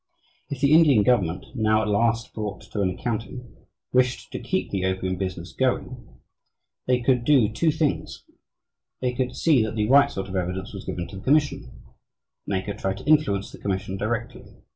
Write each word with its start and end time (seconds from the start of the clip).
If 0.49 0.61
the 0.61 0.73
Indian 0.73 1.03
government, 1.03 1.45
now 1.53 1.83
at 1.83 1.87
last 1.87 2.33
brought 2.33 2.61
to 2.61 2.81
an 2.81 2.89
accounting, 2.89 3.55
wished 3.93 4.31
to 4.31 4.39
keep 4.39 4.71
the 4.71 4.83
opium 4.83 5.15
business 5.15 5.53
going, 5.53 6.17
they 6.87 7.01
could 7.01 7.23
do 7.23 7.47
two 7.53 7.69
things 7.69 8.23
they 8.99 9.13
could 9.13 9.35
see 9.35 9.61
that 9.61 9.75
the 9.75 9.87
"right" 9.87 10.09
sort 10.09 10.27
of 10.27 10.35
evidence 10.35 10.73
was 10.73 10.85
given 10.85 11.07
to 11.09 11.17
the 11.17 11.23
commission, 11.23 11.65
and 12.47 12.55
they 12.57 12.63
could 12.63 12.79
try 12.79 12.95
to 12.95 13.05
influence 13.05 13.51
the 13.51 13.59
commission 13.59 13.95
directly. 13.95 14.55